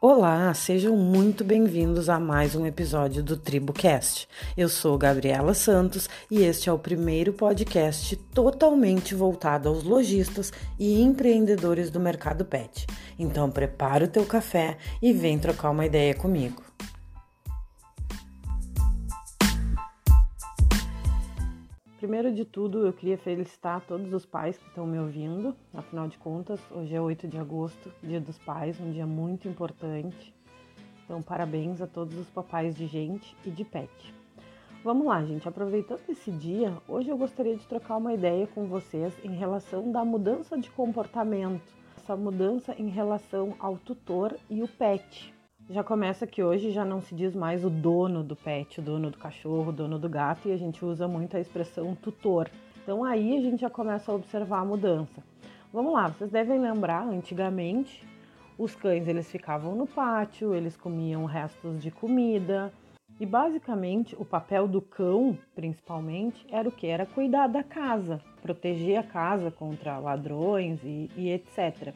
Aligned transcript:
Olá, 0.00 0.54
sejam 0.54 0.96
muito 0.96 1.42
bem-vindos 1.42 2.08
a 2.08 2.20
mais 2.20 2.54
um 2.54 2.64
episódio 2.64 3.20
do 3.20 3.36
TribuCast. 3.36 4.28
Eu 4.56 4.68
sou 4.68 4.96
Gabriela 4.96 5.54
Santos 5.54 6.08
e 6.30 6.44
este 6.44 6.68
é 6.68 6.72
o 6.72 6.78
primeiro 6.78 7.32
podcast 7.32 8.14
totalmente 8.32 9.12
voltado 9.12 9.68
aos 9.68 9.82
lojistas 9.82 10.52
e 10.78 11.02
empreendedores 11.02 11.90
do 11.90 11.98
mercado 11.98 12.44
pet. 12.44 12.86
Então 13.18 13.50
prepara 13.50 14.04
o 14.04 14.08
teu 14.08 14.24
café 14.24 14.78
e 15.02 15.12
vem 15.12 15.36
trocar 15.36 15.70
uma 15.70 15.84
ideia 15.84 16.14
comigo. 16.14 16.67
Primeiro 21.98 22.32
de 22.32 22.44
tudo, 22.44 22.86
eu 22.86 22.92
queria 22.92 23.18
felicitar 23.18 23.80
todos 23.80 24.12
os 24.12 24.24
pais 24.24 24.56
que 24.56 24.68
estão 24.68 24.86
me 24.86 25.00
ouvindo. 25.00 25.52
Afinal 25.74 26.06
de 26.06 26.16
contas, 26.16 26.60
hoje 26.70 26.94
é 26.94 27.00
8 27.00 27.26
de 27.26 27.36
agosto, 27.36 27.92
Dia 28.00 28.20
dos 28.20 28.38
Pais, 28.38 28.80
um 28.80 28.92
dia 28.92 29.04
muito 29.04 29.48
importante. 29.48 30.32
Então, 31.04 31.20
parabéns 31.20 31.82
a 31.82 31.88
todos 31.88 32.16
os 32.16 32.28
papais 32.28 32.76
de 32.76 32.86
gente 32.86 33.36
e 33.44 33.50
de 33.50 33.64
pet. 33.64 34.14
Vamos 34.84 35.08
lá, 35.08 35.24
gente. 35.24 35.48
Aproveitando 35.48 36.08
esse 36.08 36.30
dia, 36.30 36.72
hoje 36.86 37.08
eu 37.10 37.18
gostaria 37.18 37.56
de 37.56 37.66
trocar 37.66 37.96
uma 37.96 38.14
ideia 38.14 38.46
com 38.46 38.66
vocês 38.66 39.12
em 39.24 39.34
relação 39.34 39.90
da 39.90 40.04
mudança 40.04 40.56
de 40.56 40.70
comportamento, 40.70 41.74
essa 41.96 42.16
mudança 42.16 42.76
em 42.78 42.88
relação 42.88 43.56
ao 43.58 43.76
tutor 43.76 44.36
e 44.48 44.62
o 44.62 44.68
pet. 44.68 45.34
Já 45.70 45.84
começa 45.84 46.26
que 46.26 46.42
hoje 46.42 46.70
já 46.70 46.82
não 46.82 47.02
se 47.02 47.14
diz 47.14 47.34
mais 47.34 47.62
o 47.62 47.68
dono 47.68 48.24
do 48.24 48.34
pet, 48.34 48.80
o 48.80 48.82
dono 48.82 49.10
do 49.10 49.18
cachorro, 49.18 49.68
o 49.68 49.72
dono 49.72 49.98
do 49.98 50.08
gato, 50.08 50.48
e 50.48 50.52
a 50.52 50.56
gente 50.56 50.82
usa 50.82 51.06
muito 51.06 51.36
a 51.36 51.40
expressão 51.40 51.94
tutor. 51.94 52.50
Então 52.82 53.04
aí 53.04 53.36
a 53.36 53.40
gente 53.42 53.60
já 53.60 53.68
começa 53.68 54.10
a 54.10 54.14
observar 54.14 54.60
a 54.60 54.64
mudança. 54.64 55.22
Vamos 55.70 55.92
lá, 55.92 56.08
vocês 56.08 56.30
devem 56.30 56.58
lembrar, 56.58 57.06
antigamente 57.06 58.02
os 58.56 58.74
cães 58.74 59.06
eles 59.06 59.30
ficavam 59.30 59.74
no 59.74 59.86
pátio, 59.86 60.54
eles 60.54 60.74
comiam 60.74 61.26
restos 61.26 61.82
de 61.82 61.90
comida, 61.90 62.72
e 63.20 63.26
basicamente 63.26 64.16
o 64.18 64.24
papel 64.24 64.66
do 64.66 64.80
cão, 64.80 65.36
principalmente, 65.54 66.46
era 66.50 66.66
o 66.66 66.72
que? 66.72 66.86
Era 66.86 67.04
cuidar 67.04 67.46
da 67.46 67.62
casa, 67.62 68.22
proteger 68.40 68.98
a 68.98 69.02
casa 69.02 69.50
contra 69.50 69.98
ladrões 69.98 70.82
e, 70.82 71.10
e 71.14 71.28
etc. 71.30 71.92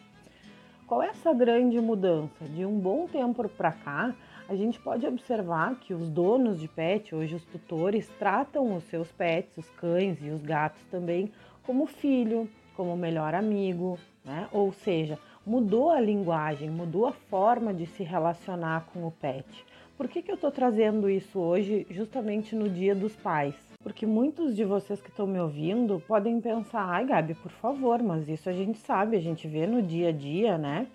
Qual 0.92 1.02
é 1.02 1.06
essa 1.06 1.32
grande 1.32 1.80
mudança? 1.80 2.44
De 2.44 2.66
um 2.66 2.78
bom 2.78 3.06
tempo 3.06 3.48
para 3.48 3.72
cá, 3.72 4.14
a 4.46 4.54
gente 4.54 4.78
pode 4.78 5.06
observar 5.06 5.76
que 5.76 5.94
os 5.94 6.10
donos 6.10 6.60
de 6.60 6.68
pet, 6.68 7.14
hoje 7.14 7.34
os 7.34 7.44
tutores, 7.46 8.10
tratam 8.18 8.76
os 8.76 8.84
seus 8.84 9.10
pets, 9.10 9.56
os 9.56 9.70
cães 9.70 10.18
e 10.20 10.28
os 10.28 10.42
gatos 10.42 10.82
também, 10.90 11.32
como 11.62 11.86
filho, 11.86 12.46
como 12.76 12.94
melhor 12.94 13.34
amigo, 13.34 13.98
né? 14.22 14.46
Ou 14.52 14.70
seja, 14.70 15.18
mudou 15.46 15.88
a 15.88 15.98
linguagem, 15.98 16.68
mudou 16.68 17.06
a 17.06 17.12
forma 17.12 17.72
de 17.72 17.86
se 17.86 18.02
relacionar 18.02 18.84
com 18.92 19.06
o 19.06 19.10
pet. 19.10 19.64
Por 20.02 20.08
que, 20.08 20.20
que 20.20 20.32
eu 20.32 20.34
estou 20.34 20.50
trazendo 20.50 21.08
isso 21.08 21.38
hoje, 21.38 21.86
justamente 21.88 22.56
no 22.56 22.68
Dia 22.68 22.92
dos 22.92 23.14
Pais? 23.14 23.54
Porque 23.84 24.04
muitos 24.04 24.56
de 24.56 24.64
vocês 24.64 25.00
que 25.00 25.10
estão 25.10 25.28
me 25.28 25.38
ouvindo 25.38 26.02
podem 26.08 26.40
pensar: 26.40 26.84
ai, 26.88 27.06
Gabi, 27.06 27.34
por 27.34 27.52
favor, 27.52 28.02
mas 28.02 28.28
isso 28.28 28.48
a 28.48 28.52
gente 28.52 28.80
sabe, 28.80 29.16
a 29.16 29.20
gente 29.20 29.46
vê 29.46 29.64
no 29.64 29.80
dia 29.80 30.08
a 30.08 30.12
dia, 30.12 30.58
né? 30.58 30.88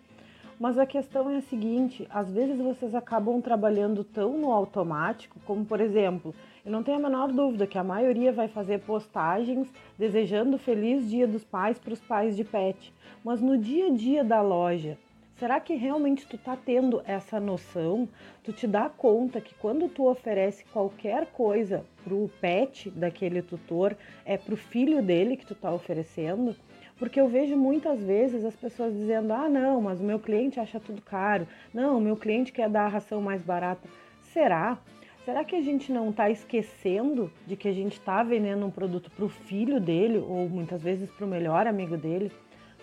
Mas 0.60 0.78
a 0.78 0.86
questão 0.86 1.30
é 1.30 1.38
a 1.38 1.42
seguinte: 1.42 2.06
às 2.10 2.30
vezes 2.30 2.60
vocês 2.60 2.94
acabam 2.94 3.40
trabalhando 3.40 4.04
tão 4.04 4.38
no 4.38 4.52
automático, 4.52 5.40
como 5.46 5.64
por 5.64 5.80
exemplo, 5.80 6.36
eu 6.66 6.72
não 6.74 6.84
tenho 6.84 6.98
a 6.98 7.02
menor 7.02 7.32
dúvida 7.32 7.66
que 7.66 7.78
a 7.78 7.86
maioria 7.86 8.34
vai 8.34 8.50
fazer 8.50 8.82
postagens 8.82 9.72
desejando 9.98 10.58
feliz 10.58 11.10
Dia 11.10 11.26
dos 11.26 11.46
Pais 11.46 11.80
para 11.80 11.94
os 11.94 12.02
pais 12.02 12.36
de 12.36 12.44
pet, 12.44 12.94
mas 13.24 13.40
no 13.40 13.58
dia 13.58 13.88
a 13.88 13.90
dia 13.90 14.22
da 14.22 14.42
loja, 14.42 14.98
Será 15.38 15.60
que 15.60 15.76
realmente 15.76 16.26
tu 16.26 16.36
tá 16.36 16.58
tendo 16.58 17.00
essa 17.06 17.40
noção? 17.40 18.10
Tu 18.44 18.52
te 18.52 18.66
dá 18.66 18.90
conta 18.90 19.40
que 19.40 19.54
quando 19.54 19.88
tu 19.88 20.10
oferece 20.10 20.66
qualquer 20.74 21.28
coisa 21.28 21.86
pro 22.04 22.28
pet 22.42 22.89
daquele 22.89 23.44
tutor, 23.44 23.95
é 24.26 24.36
pro 24.36 24.58
filho 24.58 25.00
dele 25.00 25.38
que 25.38 25.45
tu 25.45 25.54
tá 25.54 25.72
oferecendo? 25.72 26.56
Porque 26.98 27.22
eu 27.22 27.28
vejo 27.28 27.56
muitas 27.56 28.02
vezes 28.02 28.44
as 28.44 28.56
pessoas 28.56 28.95
dizendo: 28.95 29.32
"Ah, 29.32 29.48
não, 29.48 29.80
mas 29.80 30.00
o 30.00 30.04
meu 30.04 30.17
cliente 30.17 30.60
acha 30.60 30.80
tudo 30.80 31.04
caro. 31.04 31.48
Não, 31.72 32.00
o 32.00 32.02
meu 32.02 32.17
cliente 32.17 32.52
quer 32.52 32.67
dar 32.67 32.86
a 32.86 32.90
ração 32.90 33.22
mais 33.22 33.44
barata". 33.44 33.88
Será? 34.34 34.80
Será 35.23 35.44
que 35.44 35.56
a 35.56 35.61
gente 35.61 35.92
não 35.92 36.10
está 36.10 36.32
esquecendo 36.32 37.32
de 37.45 37.56
que 37.56 37.67
a 37.67 37.73
gente 37.73 37.94
está 38.00 38.23
vendendo 38.23 38.66
um 38.66 38.72
produto 38.72 39.11
para 39.11 39.26
o 39.26 39.30
filho 39.30 39.80
dele 39.80 40.17
ou 40.17 40.50
muitas 40.50 40.82
vezes 40.82 41.11
para 41.11 41.26
o 41.28 41.30
melhor 41.30 41.67
amigo 41.67 41.95
dele? 41.95 42.32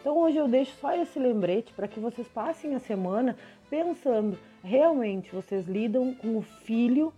Então 0.04 0.18
hoje 0.18 0.36
eu 0.36 0.46
deixo 0.46 0.70
só 0.82 0.94
esse 0.94 1.18
lembrete 1.18 1.72
para 1.72 1.88
que 1.88 1.98
vocês 1.98 2.28
passem 2.28 2.74
a 2.74 2.78
semana 2.78 3.38
pensando, 3.70 4.38
realmente 4.62 5.34
vocês 5.34 5.66
lidam 5.66 6.14
com 6.16 6.36
o 6.36 6.42
filho 6.42 7.10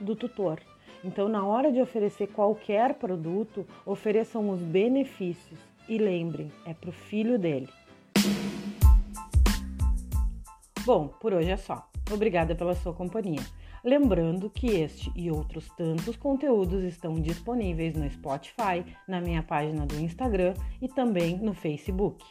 do 0.00 0.16
tutor. 0.16 0.58
Então 1.04 1.28
na 1.28 1.44
hora 1.44 1.70
de 1.70 1.78
oferecer 1.78 2.28
qualquer 2.28 2.94
produto, 2.94 3.66
ofereçam 3.84 4.48
os 4.48 4.62
benefícios 4.62 5.60
e 5.86 5.98
lembrem, 5.98 6.50
é 6.64 6.72
para 6.72 6.88
o 6.88 6.92
filho 6.92 7.38
dele. 7.38 7.68
Bom, 10.86 11.08
por 11.08 11.34
hoje 11.34 11.50
é 11.50 11.56
só. 11.58 11.86
Obrigada 12.10 12.54
pela 12.54 12.74
sua 12.74 12.94
companhia. 12.94 13.42
Lembrando 13.84 14.48
que 14.48 14.68
este 14.68 15.10
e 15.16 15.28
outros 15.28 15.68
tantos 15.76 16.16
conteúdos 16.16 16.84
estão 16.84 17.14
disponíveis 17.14 17.94
no 17.94 18.08
Spotify, 18.08 18.84
na 19.08 19.20
minha 19.20 19.42
página 19.42 19.84
do 19.84 19.98
Instagram 19.98 20.54
e 20.80 20.88
também 20.88 21.36
no 21.38 21.52
Facebook. 21.52 22.24